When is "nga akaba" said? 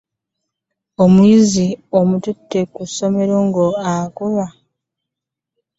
3.47-4.45